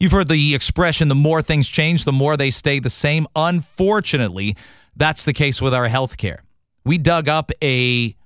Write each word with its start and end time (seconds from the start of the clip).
You've 0.00 0.12
heard 0.12 0.28
the 0.28 0.54
expression 0.54 1.08
the 1.08 1.14
more 1.14 1.42
things 1.42 1.68
change, 1.68 2.04
the 2.04 2.12
more 2.12 2.34
they 2.34 2.50
stay 2.50 2.78
the 2.78 2.88
same. 2.88 3.26
Unfortunately, 3.36 4.56
that's 4.96 5.26
the 5.26 5.34
case 5.34 5.60
with 5.60 5.74
our 5.74 5.90
healthcare. 5.90 6.38
We 6.86 6.96
dug 6.96 7.28
up 7.28 7.52
a 7.62 8.16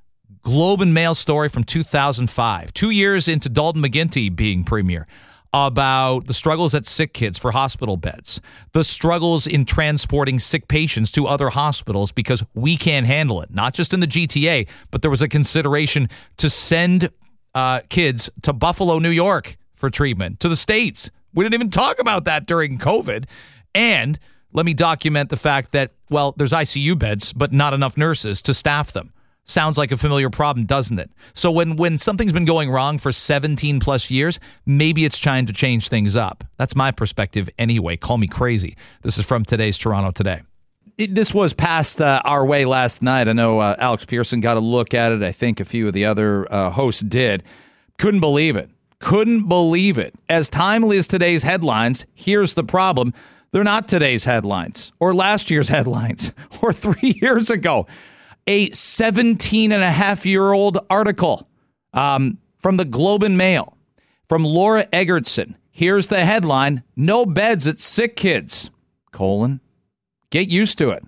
Globe 0.42 0.82
and 0.82 0.94
Mail 0.94 1.16
story 1.16 1.48
from 1.48 1.64
2005, 1.64 2.72
two 2.74 2.90
years 2.90 3.26
into 3.26 3.48
Dalton 3.48 3.82
McGuinty 3.82 4.34
being 4.34 4.62
premier, 4.62 5.08
about 5.52 6.28
the 6.28 6.34
struggles 6.34 6.74
at 6.76 6.86
sick 6.86 7.12
kids 7.12 7.38
for 7.38 7.50
hospital 7.50 7.96
beds, 7.96 8.40
the 8.70 8.84
struggles 8.84 9.44
in 9.44 9.64
transporting 9.64 10.38
sick 10.38 10.68
patients 10.68 11.10
to 11.10 11.26
other 11.26 11.48
hospitals 11.48 12.12
because 12.12 12.44
we 12.54 12.76
can't 12.76 13.06
handle 13.06 13.40
it, 13.40 13.52
not 13.52 13.74
just 13.74 13.92
in 13.92 13.98
the 13.98 14.06
GTA, 14.06 14.68
but 14.92 15.02
there 15.02 15.10
was 15.10 15.22
a 15.22 15.28
consideration 15.28 16.08
to 16.36 16.48
send 16.48 17.10
uh, 17.52 17.80
kids 17.88 18.30
to 18.42 18.52
Buffalo, 18.52 19.00
New 19.00 19.10
York 19.10 19.56
for 19.74 19.90
treatment, 19.90 20.38
to 20.38 20.48
the 20.48 20.56
States 20.56 21.10
we 21.34 21.44
didn't 21.44 21.54
even 21.54 21.70
talk 21.70 21.98
about 21.98 22.24
that 22.24 22.46
during 22.46 22.78
COVID. 22.78 23.24
And 23.74 24.18
let 24.52 24.64
me 24.64 24.72
document 24.72 25.30
the 25.30 25.36
fact 25.36 25.72
that, 25.72 25.92
well, 26.08 26.32
there's 26.36 26.52
ICU 26.52 26.98
beds, 26.98 27.32
but 27.32 27.52
not 27.52 27.74
enough 27.74 27.96
nurses 27.96 28.40
to 28.42 28.54
staff 28.54 28.92
them. 28.92 29.12
Sounds 29.46 29.76
like 29.76 29.92
a 29.92 29.96
familiar 29.98 30.30
problem, 30.30 30.64
doesn't 30.64 30.98
it? 30.98 31.10
So 31.34 31.50
when 31.50 31.76
when 31.76 31.98
something's 31.98 32.32
been 32.32 32.46
going 32.46 32.70
wrong 32.70 32.96
for 32.96 33.12
17 33.12 33.78
plus 33.78 34.10
years, 34.10 34.40
maybe 34.64 35.04
it's 35.04 35.20
time 35.20 35.44
to 35.46 35.52
change 35.52 35.88
things 35.88 36.16
up. 36.16 36.44
That's 36.56 36.74
my 36.74 36.90
perspective 36.90 37.50
anyway. 37.58 37.98
Call 37.98 38.16
me 38.16 38.26
crazy. 38.26 38.74
This 39.02 39.18
is 39.18 39.26
from 39.26 39.44
today's 39.44 39.76
Toronto 39.76 40.12
Today. 40.12 40.42
It, 40.96 41.14
this 41.14 41.34
was 41.34 41.52
passed 41.52 42.00
uh, 42.00 42.22
our 42.24 42.46
way 42.46 42.64
last 42.64 43.02
night. 43.02 43.28
I 43.28 43.34
know 43.34 43.58
uh, 43.58 43.76
Alex 43.78 44.06
Pearson 44.06 44.40
got 44.40 44.56
a 44.56 44.60
look 44.60 44.94
at 44.94 45.12
it. 45.12 45.22
I 45.22 45.32
think 45.32 45.60
a 45.60 45.64
few 45.64 45.88
of 45.88 45.92
the 45.92 46.06
other 46.06 46.50
uh, 46.50 46.70
hosts 46.70 47.02
did. 47.02 47.42
Couldn't 47.98 48.20
believe 48.20 48.56
it. 48.56 48.70
Couldn't 49.04 49.48
believe 49.48 49.98
it. 49.98 50.14
As 50.30 50.48
timely 50.48 50.96
as 50.96 51.06
today's 51.06 51.42
headlines, 51.42 52.06
here's 52.14 52.54
the 52.54 52.64
problem. 52.64 53.12
They're 53.50 53.62
not 53.62 53.86
today's 53.86 54.24
headlines 54.24 54.92
or 54.98 55.14
last 55.14 55.50
year's 55.50 55.68
headlines 55.76 56.32
or 56.62 56.72
three 56.72 57.10
years 57.20 57.50
ago. 57.50 57.86
A 58.46 58.70
17 58.70 59.72
and 59.72 59.82
a 59.82 59.90
half 59.90 60.24
year 60.24 60.52
old 60.52 60.78
article 60.88 61.46
um, 61.92 62.38
from 62.60 62.78
the 62.78 62.86
Globe 62.86 63.22
and 63.22 63.36
Mail 63.36 63.76
from 64.26 64.42
Laura 64.42 64.86
Eggertson. 64.86 65.54
Here's 65.70 66.06
the 66.06 66.24
headline 66.24 66.82
No 66.96 67.26
beds 67.26 67.66
at 67.66 67.80
sick 67.80 68.16
kids. 68.16 68.70
Colon. 69.12 69.60
Get 70.30 70.48
used 70.48 70.78
to 70.78 70.88
it. 70.88 71.04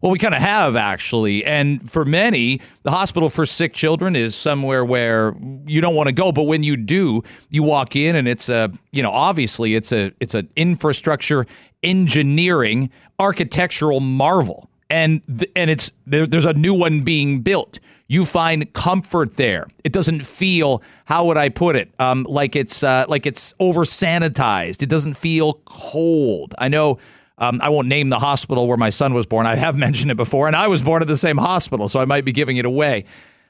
Well, 0.00 0.12
we 0.12 0.18
kind 0.18 0.34
of 0.34 0.40
have 0.40 0.76
actually. 0.76 1.44
And 1.44 1.90
for 1.90 2.04
many, 2.04 2.60
the 2.84 2.90
hospital 2.90 3.28
for 3.28 3.44
sick 3.46 3.74
children 3.74 4.14
is 4.14 4.36
somewhere 4.36 4.84
where 4.84 5.34
you 5.66 5.80
don't 5.80 5.94
want 5.94 6.08
to 6.08 6.14
go. 6.14 6.30
But 6.30 6.44
when 6.44 6.62
you 6.62 6.76
do, 6.76 7.22
you 7.50 7.62
walk 7.62 7.96
in 7.96 8.14
and 8.14 8.28
it's 8.28 8.48
a, 8.48 8.70
you 8.92 9.02
know, 9.02 9.10
obviously 9.10 9.74
it's 9.74 9.90
a, 9.92 10.12
it's 10.20 10.34
an 10.34 10.48
infrastructure 10.54 11.46
engineering 11.82 12.90
architectural 13.18 14.00
marvel. 14.00 14.70
And, 14.90 15.22
th- 15.26 15.50
and 15.54 15.68
it's, 15.68 15.90
there, 16.06 16.26
there's 16.26 16.46
a 16.46 16.54
new 16.54 16.74
one 16.74 17.00
being 17.02 17.42
built. 17.42 17.78
You 18.06 18.24
find 18.24 18.72
comfort 18.72 19.36
there. 19.36 19.66
It 19.84 19.92
doesn't 19.92 20.24
feel, 20.24 20.82
how 21.04 21.26
would 21.26 21.36
I 21.36 21.50
put 21.50 21.76
it? 21.76 21.92
Um, 21.98 22.24
like 22.28 22.56
it's, 22.56 22.82
uh, 22.82 23.04
like 23.06 23.26
it's 23.26 23.52
over 23.60 23.82
sanitized. 23.82 24.82
It 24.82 24.88
doesn't 24.88 25.14
feel 25.14 25.60
cold. 25.66 26.54
I 26.58 26.68
know, 26.68 26.98
um, 27.38 27.60
I 27.62 27.68
won't 27.68 27.88
name 27.88 28.10
the 28.10 28.18
hospital 28.18 28.66
where 28.66 28.76
my 28.76 28.90
son 28.90 29.14
was 29.14 29.26
born. 29.26 29.46
I 29.46 29.56
have 29.56 29.76
mentioned 29.86 30.10
it 30.10 30.16
before, 30.16 30.46
and 30.46 30.56
I 30.56 30.68
was 30.68 30.82
born 30.82 31.02
at 31.02 31.08
the 31.08 31.16
same 31.16 31.38
hospital, 31.38 31.88
so 31.88 32.00
I 32.00 32.04
might 32.04 32.24
be 32.24 32.32
giving 32.32 32.56
it 32.56 32.64
away. 32.64 33.04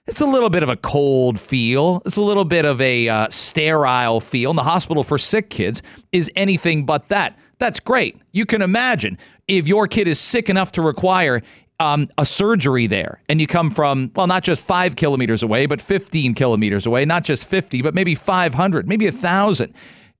It's 0.06 0.22
a 0.22 0.26
little 0.26 0.48
bit 0.48 0.62
of 0.62 0.70
a 0.70 0.76
cold 0.76 1.38
feel. 1.38 2.00
It's 2.06 2.16
a 2.16 2.22
little 2.22 2.46
bit 2.46 2.64
of 2.64 2.80
a 2.80 3.08
uh, 3.08 3.28
sterile 3.28 4.20
feel. 4.20 4.48
And 4.48 4.58
the 4.58 4.62
hospital 4.62 5.04
for 5.04 5.18
sick 5.18 5.50
kids 5.50 5.82
is 6.12 6.30
anything 6.34 6.86
but 6.86 7.08
that. 7.08 7.38
That's 7.58 7.78
great. 7.78 8.16
You 8.32 8.46
can 8.46 8.62
imagine 8.62 9.18
if 9.48 9.68
your 9.68 9.86
kid 9.86 10.08
is 10.08 10.18
sick 10.18 10.48
enough 10.48 10.72
to 10.72 10.82
require 10.82 11.42
um, 11.80 12.08
a 12.16 12.24
surgery 12.24 12.86
there, 12.86 13.20
and 13.28 13.40
you 13.40 13.46
come 13.46 13.70
from, 13.70 14.10
well, 14.16 14.26
not 14.26 14.42
just 14.42 14.64
five 14.64 14.96
kilometers 14.96 15.42
away, 15.42 15.66
but 15.66 15.80
15 15.80 16.34
kilometers 16.34 16.86
away, 16.86 17.04
not 17.04 17.22
just 17.22 17.46
50, 17.46 17.82
but 17.82 17.94
maybe 17.94 18.14
500, 18.14 18.88
maybe 18.88 19.06
a 19.06 19.12
1,000 19.12 19.74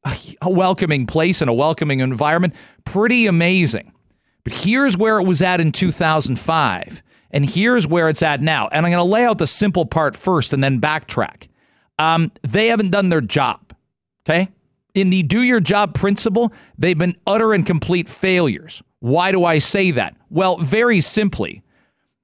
a 0.04 0.50
welcoming 0.50 1.06
place 1.06 1.40
and 1.40 1.50
a 1.50 1.54
welcoming 1.54 2.00
environment. 2.00 2.54
Pretty 2.84 3.26
amazing. 3.26 3.92
But 4.44 4.52
here's 4.52 4.96
where 4.96 5.18
it 5.18 5.24
was 5.24 5.42
at 5.42 5.60
in 5.60 5.72
2005. 5.72 7.02
And 7.30 7.44
here's 7.48 7.86
where 7.86 8.08
it's 8.08 8.22
at 8.22 8.40
now. 8.40 8.68
And 8.68 8.86
I'm 8.86 8.92
going 8.92 9.04
to 9.04 9.10
lay 9.10 9.24
out 9.24 9.38
the 9.38 9.46
simple 9.46 9.84
part 9.84 10.16
first 10.16 10.52
and 10.52 10.64
then 10.64 10.80
backtrack. 10.80 11.48
Um, 11.98 12.32
they 12.42 12.68
haven't 12.68 12.90
done 12.90 13.08
their 13.08 13.20
job. 13.20 13.74
Okay. 14.24 14.48
In 14.94 15.10
the 15.10 15.22
do 15.22 15.42
your 15.42 15.60
job 15.60 15.94
principle, 15.94 16.52
they've 16.78 16.98
been 16.98 17.16
utter 17.26 17.52
and 17.52 17.66
complete 17.66 18.08
failures. 18.08 18.82
Why 19.00 19.32
do 19.32 19.44
I 19.44 19.58
say 19.58 19.90
that? 19.92 20.16
Well, 20.30 20.56
very 20.58 21.00
simply, 21.00 21.62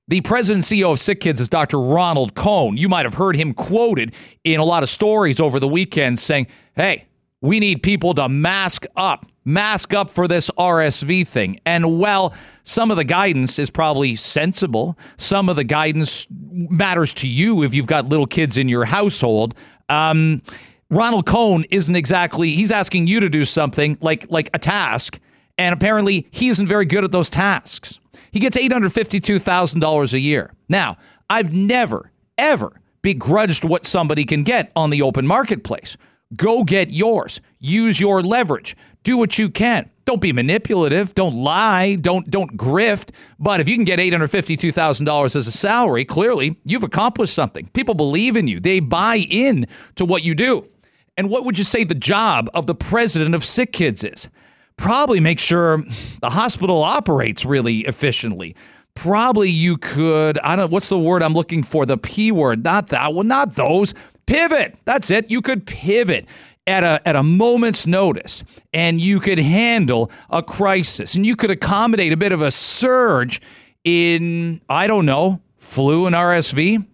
the 0.09 0.21
president 0.23 0.65
CEO 0.65 0.93
of 0.93 0.99
Sick 0.99 1.21
Kids 1.21 1.41
is 1.41 1.49
Dr. 1.49 1.81
Ronald 1.81 2.35
Cohn. 2.35 2.77
You 2.77 2.89
might 2.89 3.07
have 3.07 3.15
heard 3.15 3.37
him 3.37 3.55
quoted 3.55 4.15
in 4.43 4.61
a 4.61 4.65
lot 4.65 4.83
of 4.83 4.89
stories 4.89 5.41
over 5.41 5.61
the 5.61 5.69
weekend 5.69 6.19
saying, 6.19 6.47
hey, 6.75 7.07
we 7.45 7.61
need 7.61 7.83
people 7.83 8.15
to 8.15 8.27
mask 8.27 8.87
up, 8.97 9.27
mask 9.45 9.93
up 9.93 10.09
for 10.09 10.27
this 10.27 10.51
RSV 10.53 11.29
thing. 11.29 11.61
And 11.67 12.01
well, 12.01 12.35
some 12.63 12.91
of 12.91 12.97
the 12.97 13.05
guidance 13.05 13.59
is 13.59 13.69
probably 13.69 14.17
sensible. 14.17 14.99
Some 15.19 15.51
of 15.51 15.57
the 15.57 15.65
guidance 15.65 16.27
matters 16.31 17.13
to 17.15 17.29
you 17.29 17.63
if 17.63 17.75
you've 17.75 17.87
got 17.87 18.09
little 18.09 18.27
kids 18.27 18.57
in 18.57 18.67
your 18.71 18.87
household. 18.87 19.55
Um, 19.91 20.41
Ronald 20.89 21.27
Cohn 21.27 21.67
isn't 21.71 21.95
exactly, 21.95 22.49
he's 22.49 22.73
asking 22.73 23.09
you 23.09 23.21
to 23.21 23.29
do 23.29 23.45
something 23.45 23.99
like, 24.01 24.25
like 24.31 24.49
a 24.55 24.59
task. 24.59 25.21
And 25.59 25.75
apparently 25.75 26.27
he 26.31 26.49
isn't 26.49 26.67
very 26.67 26.87
good 26.87 27.05
at 27.05 27.13
those 27.13 27.29
tasks. 27.29 28.01
He 28.33 28.41
gets 28.41 28.57
$852,000 28.57 30.13
a 30.15 30.19
year. 30.19 30.55
Now, 30.71 30.97
I've 31.29 31.53
never, 31.53 32.11
ever 32.39 32.81
begrudged 33.03 33.65
what 33.65 33.85
somebody 33.85 34.25
can 34.25 34.45
get 34.45 34.73
on 34.75 34.89
the 34.89 35.03
open 35.03 35.27
marketplace. 35.27 35.99
Go 36.37 36.65
get 36.65 36.91
yours. 36.91 37.41
Use 37.61 38.01
your 38.01 38.23
leverage. 38.23 38.77
Do 39.03 39.17
what 39.19 39.39
you 39.39 39.51
can. 39.51 39.91
Don't 40.07 40.21
be 40.21 40.33
manipulative. 40.33 41.15
Don't 41.15 41.35
lie. 41.35 41.97
Don't 41.97 42.31
don't 42.31 42.57
grift. 42.57 43.11
But 43.39 43.61
if 43.61 43.69
you 43.69 43.75
can 43.75 43.85
get 43.85 44.01
eight 44.01 44.13
hundred 44.13 44.29
fifty-two 44.29 44.73
thousand 44.73 45.07
dollars 45.07 45.37
as 45.37 45.47
a 45.47 45.53
salary, 45.53 46.05
clearly 46.05 46.57
you've 46.65 46.83
accomplished 46.83 47.35
something. 47.35 47.69
People 47.75 47.95
believe 47.95 48.37
in 48.37 48.49
you. 48.49 48.61
They 48.61 48.81
buy 48.81 49.17
in 49.29 49.67
to 49.97 50.05
what 50.05 50.25
you 50.25 50.35
do. 50.35 50.69
And 51.17 51.31
what 51.31 51.45
would 51.45 51.59
you 51.59 51.65
say 51.65 51.85
the 51.85 51.95
job 51.95 52.51
of 52.55 52.67
the 52.67 52.75
president 52.75 53.35
of 53.35 53.45
Sick 53.45 53.73
Kids 53.73 54.03
is? 54.03 54.29
Probably 54.77 55.21
make 55.21 55.39
sure 55.39 55.79
the 56.21 56.31
hospital 56.31 56.83
operates 56.83 57.45
really 57.45 57.81
efficiently. 57.81 58.57
Probably 58.97 59.49
you 59.49 59.77
could, 59.77 60.39
I 60.39 60.57
don't 60.57 60.71
know, 60.71 60.73
what's 60.73 60.89
the 60.89 60.99
word 60.99 61.23
I'm 61.23 61.35
looking 61.35 61.63
for? 61.63 61.87
The 61.87 61.99
P 61.99 62.33
word, 62.33 62.65
not 62.65 62.89
that 62.89 63.15
one, 63.15 63.29
not 63.29 63.55
those 63.55 63.95
Pivot. 64.27 64.77
That's 64.85 65.11
it. 65.11 65.31
You 65.31 65.43
could 65.43 65.67
pivot 65.67 66.27
at 66.67 66.83
a 66.83 67.07
at 67.07 67.17
a 67.17 67.23
moment's 67.23 67.87
notice 67.87 68.43
and 68.73 69.01
you 69.01 69.21
could 69.21 69.39
handle 69.39 70.11
a 70.31 70.43
crisis 70.43 71.15
and 71.15 71.27
you 71.27 71.37
could 71.37 71.51
accommodate 71.51 72.13
a 72.13 72.17
bit 72.17 72.33
of 72.33 72.41
a 72.41 72.51
surge 72.51 73.41
in 73.85 74.61
I 74.69 74.87
don't 74.87 75.07
know, 75.07 75.41
flu 75.59 76.07
and 76.07 76.15
RSV. 76.15 76.87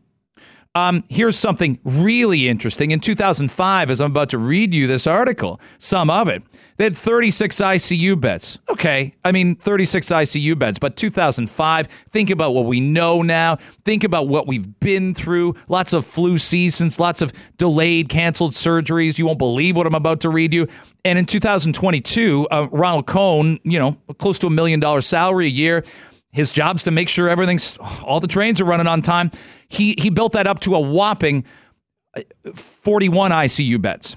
Um, 0.76 1.02
here's 1.08 1.36
something 1.36 1.80
really 1.84 2.48
interesting. 2.48 2.92
In 2.92 3.00
2005, 3.00 3.90
as 3.90 4.00
I'm 4.00 4.12
about 4.12 4.28
to 4.28 4.38
read 4.38 4.72
you 4.72 4.86
this 4.86 5.04
article, 5.08 5.60
some 5.78 6.08
of 6.10 6.28
it, 6.28 6.44
they 6.76 6.84
had 6.84 6.96
36 6.96 7.56
ICU 7.56 8.20
beds. 8.20 8.60
Okay, 8.68 9.12
I 9.24 9.32
mean, 9.32 9.56
36 9.56 10.06
ICU 10.06 10.56
beds, 10.56 10.78
but 10.78 10.94
2005, 10.94 11.88
think 12.10 12.30
about 12.30 12.54
what 12.54 12.66
we 12.66 12.78
know 12.78 13.20
now. 13.20 13.56
Think 13.84 14.04
about 14.04 14.28
what 14.28 14.46
we've 14.46 14.78
been 14.78 15.12
through. 15.12 15.56
Lots 15.66 15.92
of 15.92 16.06
flu 16.06 16.38
seasons, 16.38 17.00
lots 17.00 17.20
of 17.20 17.32
delayed, 17.56 18.08
canceled 18.08 18.52
surgeries. 18.52 19.18
You 19.18 19.26
won't 19.26 19.38
believe 19.38 19.76
what 19.76 19.88
I'm 19.88 19.94
about 19.96 20.20
to 20.20 20.30
read 20.30 20.54
you. 20.54 20.68
And 21.04 21.18
in 21.18 21.26
2022, 21.26 22.46
uh, 22.48 22.68
Ronald 22.70 23.08
Cohn, 23.08 23.58
you 23.64 23.78
know, 23.80 23.98
close 24.18 24.38
to 24.38 24.46
a 24.46 24.50
million 24.50 24.78
dollar 24.78 25.00
salary 25.00 25.46
a 25.46 25.50
year, 25.50 25.82
his 26.32 26.52
job's 26.52 26.84
to 26.84 26.90
make 26.90 27.08
sure 27.08 27.28
everything's 27.28 27.78
all 28.04 28.20
the 28.20 28.28
trains 28.28 28.60
are 28.60 28.64
running 28.64 28.86
on 28.86 29.02
time. 29.02 29.30
He 29.68 29.94
he 29.98 30.10
built 30.10 30.32
that 30.32 30.46
up 30.46 30.60
to 30.60 30.74
a 30.74 30.80
whopping 30.80 31.44
uh, 32.16 32.22
41 32.54 33.30
ICU 33.30 33.80
beds. 33.80 34.16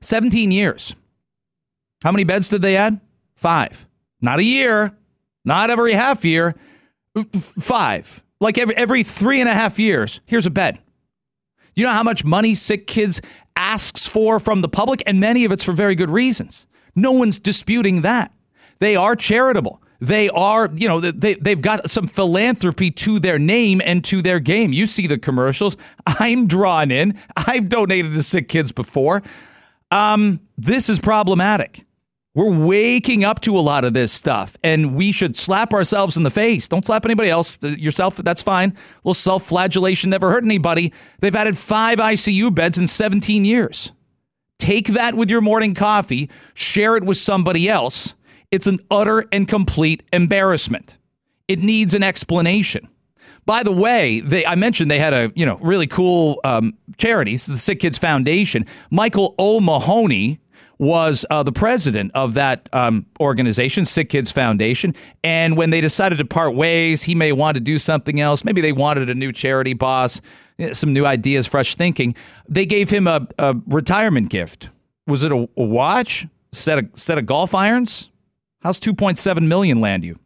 17 0.00 0.50
years. 0.50 0.94
How 2.04 2.12
many 2.12 2.24
beds 2.24 2.48
did 2.48 2.62
they 2.62 2.76
add? 2.76 3.00
5. 3.36 3.86
Not 4.20 4.38
a 4.38 4.44
year, 4.44 4.96
not 5.44 5.70
every 5.70 5.92
half 5.92 6.24
year. 6.24 6.54
5. 7.32 8.24
Like 8.40 8.58
every 8.58 8.76
every 8.76 9.02
three 9.02 9.40
and 9.40 9.48
a 9.48 9.54
half 9.54 9.78
years, 9.78 10.20
here's 10.26 10.46
a 10.46 10.50
bed. 10.50 10.78
You 11.74 11.84
know 11.84 11.92
how 11.92 12.02
much 12.02 12.24
money 12.24 12.54
sick 12.54 12.86
kids 12.86 13.20
asks 13.54 14.06
for 14.06 14.40
from 14.40 14.62
the 14.62 14.68
public 14.68 15.02
and 15.06 15.20
many 15.20 15.44
of 15.44 15.52
it's 15.52 15.64
for 15.64 15.72
very 15.72 15.94
good 15.94 16.10
reasons. 16.10 16.66
No 16.94 17.12
one's 17.12 17.38
disputing 17.38 18.02
that. 18.02 18.32
They 18.78 18.96
are 18.96 19.14
charitable. 19.14 19.82
They 20.00 20.28
are, 20.28 20.70
you 20.74 20.86
know, 20.86 21.00
they, 21.00 21.34
they've 21.34 21.60
got 21.60 21.90
some 21.90 22.06
philanthropy 22.06 22.90
to 22.92 23.18
their 23.18 23.38
name 23.38 23.80
and 23.84 24.04
to 24.04 24.22
their 24.22 24.38
game. 24.38 24.72
You 24.72 24.86
see 24.86 25.06
the 25.06 25.18
commercials. 25.18 25.76
I'm 26.06 26.46
drawn 26.46 26.90
in. 26.90 27.18
I've 27.36 27.68
donated 27.68 28.12
to 28.12 28.22
sick 28.22 28.48
kids 28.48 28.70
before. 28.70 29.22
Um, 29.90 30.40
this 30.56 30.88
is 30.88 31.00
problematic. 31.00 31.84
We're 32.34 32.66
waking 32.66 33.24
up 33.24 33.40
to 33.40 33.58
a 33.58 33.60
lot 33.60 33.84
of 33.84 33.94
this 33.94 34.12
stuff, 34.12 34.56
and 34.62 34.94
we 34.94 35.10
should 35.10 35.34
slap 35.34 35.72
ourselves 35.72 36.16
in 36.16 36.22
the 36.22 36.30
face. 36.30 36.68
Don't 36.68 36.86
slap 36.86 37.04
anybody 37.04 37.30
else. 37.30 37.58
Yourself, 37.62 38.16
that's 38.18 38.42
fine. 38.42 38.70
A 38.70 38.74
little 38.98 39.14
self 39.14 39.42
flagellation 39.42 40.10
never 40.10 40.30
hurt 40.30 40.44
anybody. 40.44 40.92
They've 41.18 41.34
added 41.34 41.58
five 41.58 41.98
ICU 41.98 42.54
beds 42.54 42.78
in 42.78 42.86
17 42.86 43.44
years. 43.44 43.90
Take 44.58 44.88
that 44.88 45.14
with 45.14 45.30
your 45.30 45.40
morning 45.40 45.74
coffee, 45.74 46.30
share 46.54 46.96
it 46.96 47.02
with 47.02 47.16
somebody 47.16 47.68
else. 47.68 48.14
It's 48.50 48.66
an 48.66 48.80
utter 48.90 49.24
and 49.32 49.46
complete 49.46 50.02
embarrassment. 50.12 50.98
It 51.48 51.60
needs 51.60 51.94
an 51.94 52.02
explanation. 52.02 52.88
By 53.44 53.62
the 53.62 53.72
way, 53.72 54.20
they, 54.20 54.44
I 54.44 54.54
mentioned 54.54 54.90
they 54.90 54.98
had 54.98 55.14
a 55.14 55.32
you 55.34 55.46
know 55.46 55.58
really 55.62 55.86
cool 55.86 56.40
um, 56.44 56.74
charities, 56.98 57.46
the 57.46 57.58
Sick 57.58 57.80
Kids 57.80 57.98
Foundation. 57.98 58.66
Michael 58.90 59.34
O'Mahony 59.38 60.38
was 60.78 61.24
uh, 61.30 61.42
the 61.42 61.52
president 61.52 62.12
of 62.14 62.34
that 62.34 62.68
um, 62.72 63.04
organization, 63.20 63.84
Sick 63.84 64.10
Kids 64.10 64.30
Foundation. 64.30 64.94
And 65.24 65.56
when 65.56 65.70
they 65.70 65.80
decided 65.80 66.18
to 66.18 66.24
part 66.24 66.54
ways, 66.54 67.02
he 67.02 67.14
may 67.14 67.32
want 67.32 67.56
to 67.56 67.60
do 67.60 67.78
something 67.78 68.20
else. 68.20 68.44
Maybe 68.44 68.60
they 68.60 68.72
wanted 68.72 69.10
a 69.10 69.14
new 69.14 69.32
charity 69.32 69.74
boss, 69.74 70.20
eh, 70.58 70.72
some 70.72 70.92
new 70.92 71.04
ideas, 71.04 71.46
fresh 71.46 71.74
thinking. 71.74 72.14
They 72.48 72.64
gave 72.64 72.90
him 72.90 73.06
a, 73.06 73.26
a 73.38 73.56
retirement 73.66 74.30
gift. 74.30 74.70
Was 75.06 75.22
it 75.22 75.32
a, 75.32 75.48
a 75.56 75.64
watch? 75.64 76.26
Set 76.52 76.78
of 76.78 76.88
set 76.94 77.18
of 77.18 77.26
golf 77.26 77.54
irons? 77.54 78.10
How's 78.60 78.80
2.7 78.80 79.46
million 79.46 79.80
land 79.80 80.04
you? 80.04 80.18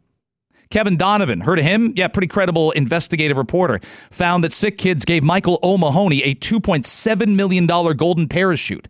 Kevin 0.71 0.97
Donovan, 0.97 1.41
heard 1.41 1.59
of 1.59 1.65
him? 1.65 1.93
Yeah, 1.95 2.07
pretty 2.07 2.27
credible 2.27 2.71
investigative 2.71 3.37
reporter. 3.37 3.79
Found 4.09 4.43
that 4.43 4.51
sick 4.51 4.79
kids 4.79 5.05
gave 5.05 5.23
Michael 5.23 5.59
O'Mahony 5.61 6.23
a 6.23 6.33
$2.7 6.33 7.35
million 7.35 7.67
golden 7.67 8.27
parachute 8.27 8.87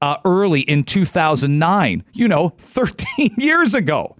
uh, 0.00 0.18
early 0.24 0.60
in 0.60 0.84
2009. 0.84 2.04
You 2.12 2.28
know, 2.28 2.50
13 2.58 3.34
years 3.36 3.74
ago. 3.74 4.16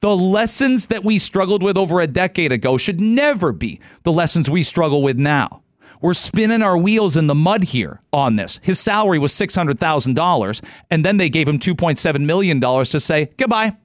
The 0.00 0.14
lessons 0.14 0.88
that 0.88 1.04
we 1.04 1.18
struggled 1.18 1.62
with 1.62 1.78
over 1.78 2.00
a 2.00 2.06
decade 2.06 2.52
ago 2.52 2.76
should 2.76 3.00
never 3.00 3.52
be 3.52 3.80
the 4.02 4.12
lessons 4.12 4.50
we 4.50 4.62
struggle 4.62 5.02
with 5.02 5.16
now. 5.16 5.62
We're 6.02 6.14
spinning 6.14 6.62
our 6.62 6.76
wheels 6.76 7.16
in 7.16 7.28
the 7.28 7.34
mud 7.34 7.64
here 7.64 8.02
on 8.12 8.36
this. 8.36 8.60
His 8.62 8.78
salary 8.78 9.18
was 9.18 9.32
$600,000, 9.32 10.64
and 10.90 11.04
then 11.04 11.16
they 11.16 11.30
gave 11.30 11.48
him 11.48 11.58
$2.7 11.58 12.20
million 12.20 12.60
to 12.60 13.00
say 13.00 13.30
goodbye. 13.38 13.76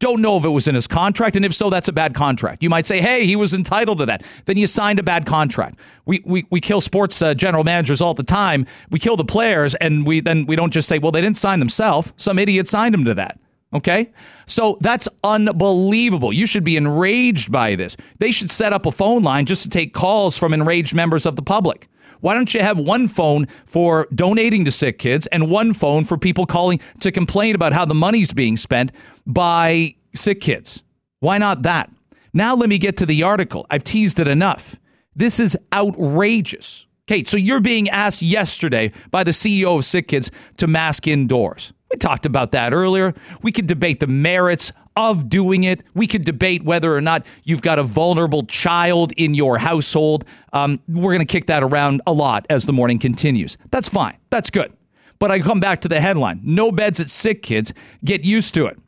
Don't 0.00 0.22
know 0.22 0.36
if 0.36 0.44
it 0.44 0.50
was 0.50 0.68
in 0.68 0.76
his 0.76 0.86
contract, 0.86 1.34
and 1.34 1.44
if 1.44 1.52
so, 1.52 1.70
that's 1.70 1.88
a 1.88 1.92
bad 1.92 2.14
contract. 2.14 2.62
You 2.62 2.70
might 2.70 2.86
say, 2.86 3.00
"Hey, 3.00 3.26
he 3.26 3.34
was 3.34 3.52
entitled 3.52 3.98
to 3.98 4.06
that." 4.06 4.22
Then 4.44 4.56
you 4.56 4.68
signed 4.68 5.00
a 5.00 5.02
bad 5.02 5.26
contract. 5.26 5.80
We 6.06 6.22
we, 6.24 6.46
we 6.50 6.60
kill 6.60 6.80
sports 6.80 7.20
uh, 7.20 7.34
general 7.34 7.64
managers 7.64 8.00
all 8.00 8.14
the 8.14 8.22
time. 8.22 8.64
We 8.90 9.00
kill 9.00 9.16
the 9.16 9.24
players, 9.24 9.74
and 9.76 10.06
we 10.06 10.20
then 10.20 10.46
we 10.46 10.54
don't 10.54 10.72
just 10.72 10.88
say, 10.88 10.98
"Well, 10.98 11.10
they 11.10 11.20
didn't 11.20 11.36
sign 11.36 11.58
themselves. 11.58 12.12
Some 12.16 12.38
idiot 12.38 12.68
signed 12.68 12.94
him 12.94 13.04
to 13.06 13.14
that." 13.14 13.40
Okay, 13.74 14.12
so 14.46 14.78
that's 14.80 15.08
unbelievable. 15.24 16.32
You 16.32 16.46
should 16.46 16.64
be 16.64 16.76
enraged 16.76 17.50
by 17.50 17.74
this. 17.74 17.96
They 18.18 18.30
should 18.30 18.50
set 18.50 18.72
up 18.72 18.86
a 18.86 18.92
phone 18.92 19.22
line 19.22 19.46
just 19.46 19.64
to 19.64 19.68
take 19.68 19.92
calls 19.92 20.38
from 20.38 20.54
enraged 20.54 20.94
members 20.94 21.26
of 21.26 21.36
the 21.36 21.42
public. 21.42 21.88
Why 22.20 22.34
don't 22.34 22.52
you 22.52 22.60
have 22.60 22.78
one 22.78 23.06
phone 23.06 23.46
for 23.64 24.08
donating 24.14 24.64
to 24.64 24.70
sick 24.70 24.98
kids 24.98 25.26
and 25.28 25.50
one 25.50 25.72
phone 25.72 26.04
for 26.04 26.18
people 26.18 26.46
calling 26.46 26.80
to 27.00 27.12
complain 27.12 27.54
about 27.54 27.72
how 27.72 27.84
the 27.84 27.94
money's 27.94 28.32
being 28.32 28.56
spent 28.56 28.92
by 29.26 29.94
sick 30.14 30.40
kids? 30.40 30.82
Why 31.20 31.38
not 31.38 31.62
that? 31.62 31.90
Now, 32.32 32.54
let 32.54 32.68
me 32.68 32.78
get 32.78 32.96
to 32.98 33.06
the 33.06 33.22
article. 33.22 33.66
I've 33.70 33.84
teased 33.84 34.20
it 34.20 34.28
enough. 34.28 34.78
This 35.16 35.40
is 35.40 35.56
outrageous. 35.72 36.86
Okay, 37.10 37.24
so 37.24 37.36
you're 37.36 37.60
being 37.60 37.88
asked 37.88 38.20
yesterday 38.20 38.92
by 39.10 39.24
the 39.24 39.30
CEO 39.30 39.78
of 39.78 39.84
Sick 39.84 40.08
Kids 40.08 40.30
to 40.58 40.66
mask 40.66 41.08
indoors. 41.08 41.72
We 41.90 41.96
talked 41.96 42.26
about 42.26 42.52
that 42.52 42.74
earlier. 42.74 43.14
We 43.42 43.50
could 43.50 43.66
debate 43.66 44.00
the 44.00 44.06
merits 44.06 44.72
of 44.98 45.28
doing 45.28 45.62
it. 45.62 45.84
We 45.94 46.08
could 46.08 46.24
debate 46.24 46.64
whether 46.64 46.94
or 46.94 47.00
not 47.00 47.24
you've 47.44 47.62
got 47.62 47.78
a 47.78 47.84
vulnerable 47.84 48.44
child 48.44 49.12
in 49.16 49.32
your 49.32 49.56
household. 49.56 50.24
Um, 50.52 50.80
we're 50.88 51.14
going 51.14 51.20
to 51.20 51.32
kick 51.32 51.46
that 51.46 51.62
around 51.62 52.02
a 52.06 52.12
lot 52.12 52.46
as 52.50 52.66
the 52.66 52.72
morning 52.72 52.98
continues. 52.98 53.56
That's 53.70 53.88
fine. 53.88 54.18
That's 54.30 54.50
good. 54.50 54.72
But 55.20 55.30
I 55.30 55.38
come 55.38 55.60
back 55.60 55.80
to 55.82 55.88
the 55.88 56.00
headline 56.00 56.40
No 56.42 56.72
beds 56.72 57.00
at 57.00 57.08
sick 57.08 57.42
kids. 57.42 57.72
Get 58.04 58.24
used 58.24 58.54
to 58.54 58.66
it. 58.66 58.78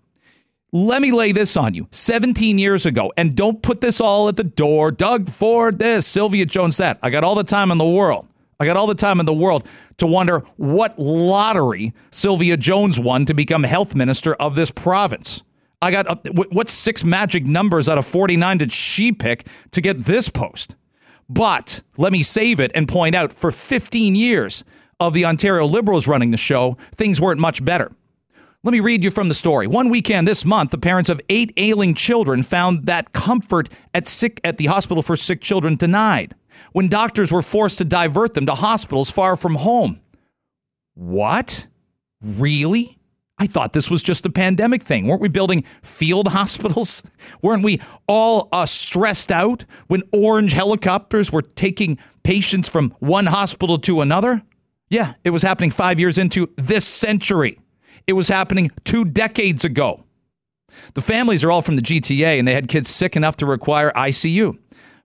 Let 0.72 1.00
me 1.00 1.12
lay 1.12 1.32
this 1.32 1.56
on 1.56 1.74
you. 1.74 1.88
17 1.92 2.58
years 2.58 2.86
ago, 2.86 3.12
and 3.16 3.36
don't 3.36 3.62
put 3.62 3.80
this 3.80 4.00
all 4.00 4.28
at 4.28 4.36
the 4.36 4.44
door. 4.44 4.90
Doug 4.90 5.28
Ford, 5.28 5.78
this, 5.78 6.06
Sylvia 6.06 6.46
Jones, 6.46 6.76
that. 6.76 6.98
I 7.02 7.10
got 7.10 7.24
all 7.24 7.34
the 7.34 7.44
time 7.44 7.70
in 7.70 7.78
the 7.78 7.84
world. 7.84 8.26
I 8.60 8.66
got 8.66 8.76
all 8.76 8.86
the 8.86 8.94
time 8.94 9.20
in 9.20 9.26
the 9.26 9.32
world 9.32 9.66
to 9.96 10.06
wonder 10.06 10.44
what 10.56 10.98
lottery 10.98 11.92
Sylvia 12.10 12.56
Jones 12.56 13.00
won 13.00 13.26
to 13.26 13.34
become 13.34 13.62
health 13.62 13.94
minister 13.94 14.34
of 14.34 14.54
this 14.54 14.70
province. 14.70 15.42
I 15.82 15.90
got 15.90 16.06
uh, 16.06 16.32
what 16.32 16.68
six 16.68 17.04
magic 17.04 17.44
numbers 17.44 17.88
out 17.88 17.98
of 17.98 18.06
49 18.06 18.58
did 18.58 18.72
she 18.72 19.12
pick 19.12 19.46
to 19.70 19.80
get 19.80 19.98
this 19.98 20.28
post? 20.28 20.76
But 21.28 21.82
let 21.96 22.12
me 22.12 22.22
save 22.22 22.60
it 22.60 22.70
and 22.74 22.88
point 22.88 23.14
out 23.14 23.32
for 23.32 23.50
15 23.50 24.14
years 24.14 24.64
of 24.98 25.14
the 25.14 25.24
Ontario 25.24 25.64
Liberals 25.64 26.06
running 26.06 26.30
the 26.30 26.36
show, 26.36 26.76
things 26.94 27.20
weren't 27.20 27.40
much 27.40 27.64
better. 27.64 27.90
Let 28.62 28.72
me 28.72 28.80
read 28.80 29.02
you 29.02 29.10
from 29.10 29.28
the 29.30 29.34
story. 29.34 29.66
One 29.66 29.88
weekend 29.88 30.28
this 30.28 30.44
month, 30.44 30.70
the 30.70 30.76
parents 30.76 31.08
of 31.08 31.18
eight 31.30 31.54
ailing 31.56 31.94
children 31.94 32.42
found 32.42 32.84
that 32.84 33.12
comfort 33.12 33.70
at 33.94 34.06
sick 34.06 34.38
at 34.44 34.58
the 34.58 34.66
hospital 34.66 35.02
for 35.02 35.16
sick 35.16 35.40
children 35.40 35.76
denied 35.76 36.34
when 36.72 36.88
doctors 36.88 37.32
were 37.32 37.40
forced 37.40 37.78
to 37.78 37.86
divert 37.86 38.34
them 38.34 38.44
to 38.44 38.54
hospitals 38.54 39.10
far 39.10 39.34
from 39.34 39.54
home. 39.54 39.98
What? 40.92 41.66
Really? 42.20 42.98
I 43.40 43.46
thought 43.46 43.72
this 43.72 43.90
was 43.90 44.02
just 44.02 44.26
a 44.26 44.30
pandemic 44.30 44.82
thing. 44.82 45.06
Weren't 45.06 45.22
we 45.22 45.28
building 45.28 45.64
field 45.82 46.28
hospitals? 46.38 47.02
Weren't 47.40 47.64
we 47.64 47.80
all 48.06 48.50
uh, 48.52 48.66
stressed 48.66 49.32
out 49.32 49.64
when 49.88 50.02
orange 50.12 50.52
helicopters 50.52 51.32
were 51.32 51.42
taking 51.42 51.98
patients 52.22 52.68
from 52.68 52.94
one 52.98 53.26
hospital 53.26 53.78
to 53.78 54.02
another? 54.02 54.42
Yeah, 54.90 55.14
it 55.24 55.30
was 55.30 55.42
happening 55.42 55.70
five 55.70 55.98
years 55.98 56.18
into 56.18 56.50
this 56.56 56.86
century. 56.86 57.58
It 58.06 58.12
was 58.12 58.28
happening 58.28 58.70
two 58.84 59.06
decades 59.06 59.64
ago. 59.64 60.04
The 60.94 61.00
families 61.00 61.42
are 61.42 61.50
all 61.50 61.62
from 61.62 61.76
the 61.76 61.82
GTA 61.82 62.38
and 62.38 62.46
they 62.46 62.54
had 62.54 62.68
kids 62.68 62.90
sick 62.90 63.16
enough 63.16 63.36
to 63.36 63.46
require 63.46 63.90
ICU. 63.96 64.58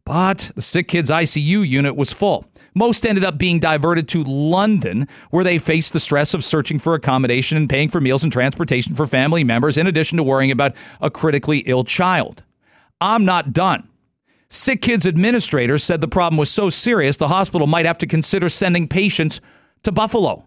But 0.05 0.51
the 0.55 0.61
sick 0.61 0.87
kids 0.87 1.09
ICU 1.09 1.67
unit 1.67 1.95
was 1.95 2.13
full. 2.13 2.45
Most 2.75 3.05
ended 3.05 3.23
up 3.23 3.37
being 3.37 3.59
diverted 3.59 4.07
to 4.09 4.23
London, 4.23 5.07
where 5.31 5.43
they 5.43 5.57
faced 5.57 5.93
the 5.93 5.99
stress 5.99 6.33
of 6.33 6.43
searching 6.43 6.77
for 6.77 6.93
accommodation 6.93 7.57
and 7.57 7.69
paying 7.69 7.89
for 7.89 7.99
meals 7.99 8.23
and 8.23 8.31
transportation 8.31 8.93
for 8.93 9.07
family 9.07 9.43
members, 9.43 9.77
in 9.77 9.87
addition 9.87 10.17
to 10.17 10.24
worrying 10.24 10.51
about 10.51 10.75
a 11.01 11.09
critically 11.09 11.59
ill 11.59 11.83
child. 11.83 12.43
I'm 13.01 13.25
not 13.25 13.51
done. 13.51 13.89
Sick 14.50 14.81
Kids 14.81 15.07
administrators 15.07 15.83
said 15.83 16.01
the 16.01 16.07
problem 16.07 16.38
was 16.38 16.51
so 16.51 16.69
serious 16.69 17.17
the 17.17 17.27
hospital 17.27 17.65
might 17.65 17.85
have 17.85 17.97
to 17.97 18.07
consider 18.07 18.47
sending 18.47 18.88
patients 18.88 19.41
to 19.83 19.91
Buffalo. 19.91 20.45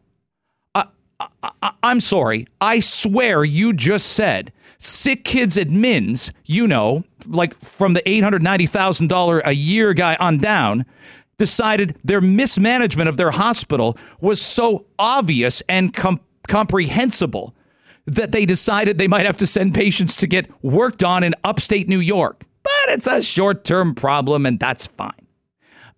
I, 1.62 1.72
am 1.82 2.00
sorry. 2.00 2.46
I 2.60 2.80
swear 2.80 3.44
you 3.44 3.72
just 3.72 4.08
said 4.12 4.52
sick 4.78 5.24
kids 5.24 5.56
admins, 5.56 6.32
you 6.46 6.66
know, 6.66 7.04
like 7.26 7.58
from 7.60 7.94
the 7.94 8.02
$890,000 8.02 9.42
a 9.44 9.52
year 9.52 9.94
guy 9.94 10.16
on 10.20 10.38
down, 10.38 10.86
decided 11.38 11.96
their 12.04 12.20
mismanagement 12.20 13.08
of 13.08 13.16
their 13.16 13.30
hospital 13.30 13.96
was 14.20 14.40
so 14.40 14.86
obvious 14.98 15.62
and 15.68 15.94
com- 15.94 16.20
comprehensible 16.48 17.54
that 18.06 18.32
they 18.32 18.46
decided 18.46 18.98
they 18.98 19.08
might 19.08 19.26
have 19.26 19.36
to 19.36 19.46
send 19.46 19.74
patients 19.74 20.16
to 20.16 20.26
get 20.26 20.50
worked 20.64 21.04
on 21.04 21.22
in 21.22 21.34
upstate 21.44 21.88
New 21.88 22.00
York. 22.00 22.44
But 22.62 22.94
it's 22.94 23.06
a 23.06 23.22
short 23.22 23.64
term 23.64 23.94
problem, 23.94 24.46
and 24.46 24.58
that's 24.58 24.86
fine. 24.86 25.27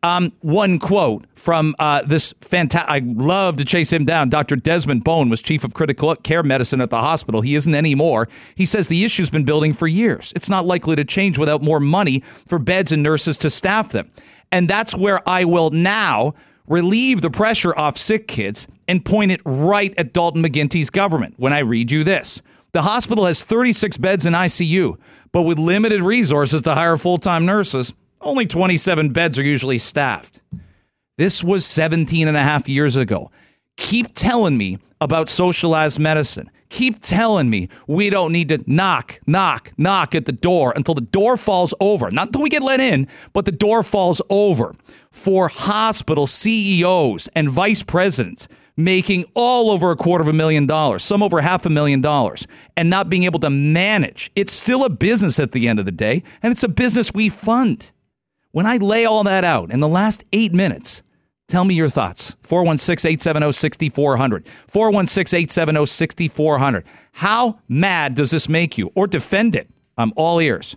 Um, 0.02 0.32
one 0.40 0.78
quote 0.78 1.26
from 1.34 1.74
uh, 1.78 2.02
this 2.02 2.32
fantastic, 2.40 2.90
I 2.90 3.00
love 3.04 3.58
to 3.58 3.64
chase 3.64 3.92
him 3.92 4.06
down. 4.06 4.30
Dr. 4.30 4.56
Desmond 4.56 5.04
Bohn 5.04 5.28
was 5.28 5.42
chief 5.42 5.62
of 5.62 5.74
critical 5.74 6.14
care 6.16 6.42
medicine 6.42 6.80
at 6.80 6.88
the 6.88 7.00
hospital. 7.00 7.42
He 7.42 7.54
isn't 7.54 7.74
anymore. 7.74 8.28
He 8.54 8.64
says 8.64 8.88
the 8.88 9.04
issue's 9.04 9.28
been 9.28 9.44
building 9.44 9.74
for 9.74 9.86
years. 9.86 10.32
It's 10.34 10.48
not 10.48 10.64
likely 10.64 10.96
to 10.96 11.04
change 11.04 11.36
without 11.36 11.62
more 11.62 11.80
money 11.80 12.20
for 12.46 12.58
beds 12.58 12.92
and 12.92 13.02
nurses 13.02 13.36
to 13.38 13.50
staff 13.50 13.92
them. 13.92 14.10
And 14.50 14.68
that's 14.68 14.96
where 14.96 15.26
I 15.28 15.44
will 15.44 15.70
now 15.70 16.34
relieve 16.66 17.20
the 17.20 17.30
pressure 17.30 17.76
off 17.78 17.98
sick 17.98 18.26
kids 18.26 18.68
and 18.88 19.04
point 19.04 19.32
it 19.32 19.42
right 19.44 19.92
at 19.98 20.12
Dalton 20.12 20.42
McGuinty's 20.42 20.88
government 20.88 21.34
when 21.36 21.52
I 21.52 21.58
read 21.58 21.90
you 21.90 22.04
this. 22.04 22.40
The 22.72 22.82
hospital 22.82 23.26
has 23.26 23.42
36 23.42 23.98
beds 23.98 24.24
in 24.24 24.32
ICU, 24.32 24.96
but 25.32 25.42
with 25.42 25.58
limited 25.58 26.00
resources 26.00 26.62
to 26.62 26.74
hire 26.74 26.96
full 26.96 27.18
time 27.18 27.44
nurses, 27.44 27.92
only 28.20 28.46
27 28.46 29.10
beds 29.10 29.38
are 29.38 29.42
usually 29.42 29.78
staffed. 29.78 30.42
This 31.18 31.44
was 31.44 31.66
17 31.66 32.28
and 32.28 32.36
a 32.36 32.42
half 32.42 32.68
years 32.68 32.96
ago. 32.96 33.30
Keep 33.76 34.14
telling 34.14 34.56
me 34.56 34.78
about 35.00 35.28
socialized 35.28 35.98
medicine. 35.98 36.50
Keep 36.68 37.00
telling 37.00 37.50
me 37.50 37.68
we 37.88 38.10
don't 38.10 38.32
need 38.32 38.48
to 38.50 38.62
knock, 38.66 39.20
knock, 39.26 39.72
knock 39.76 40.14
at 40.14 40.24
the 40.24 40.32
door 40.32 40.72
until 40.76 40.94
the 40.94 41.00
door 41.00 41.36
falls 41.36 41.74
over. 41.80 42.10
Not 42.10 42.28
until 42.28 42.42
we 42.42 42.48
get 42.48 42.62
let 42.62 42.80
in, 42.80 43.08
but 43.32 43.44
the 43.44 43.52
door 43.52 43.82
falls 43.82 44.22
over 44.30 44.74
for 45.10 45.48
hospital 45.48 46.26
CEOs 46.26 47.28
and 47.34 47.50
vice 47.50 47.82
presidents 47.82 48.46
making 48.76 49.24
all 49.34 49.70
over 49.70 49.90
a 49.90 49.96
quarter 49.96 50.22
of 50.22 50.28
a 50.28 50.32
million 50.32 50.66
dollars, 50.66 51.02
some 51.02 51.22
over 51.22 51.40
half 51.40 51.66
a 51.66 51.70
million 51.70 52.00
dollars, 52.00 52.46
and 52.76 52.88
not 52.88 53.10
being 53.10 53.24
able 53.24 53.40
to 53.40 53.50
manage. 53.50 54.30
It's 54.36 54.52
still 54.52 54.84
a 54.84 54.90
business 54.90 55.38
at 55.38 55.52
the 55.52 55.68
end 55.68 55.78
of 55.78 55.84
the 55.84 55.92
day, 55.92 56.22
and 56.42 56.50
it's 56.50 56.62
a 56.62 56.68
business 56.68 57.12
we 57.12 57.28
fund. 57.28 57.92
When 58.52 58.66
I 58.66 58.78
lay 58.78 59.04
all 59.04 59.22
that 59.24 59.44
out 59.44 59.70
in 59.70 59.78
the 59.78 59.88
last 59.88 60.24
eight 60.32 60.52
minutes, 60.52 61.04
tell 61.46 61.64
me 61.64 61.74
your 61.74 61.88
thoughts. 61.88 62.34
416 62.42 63.08
870 63.08 63.52
6400. 63.52 64.48
416 64.66 65.38
870 65.38 65.86
6400. 65.86 66.84
How 67.12 67.60
mad 67.68 68.14
does 68.14 68.32
this 68.32 68.48
make 68.48 68.76
you? 68.76 68.90
Or 68.96 69.06
defend 69.06 69.54
it? 69.54 69.70
I'm 69.96 70.12
all 70.16 70.40
ears. 70.40 70.76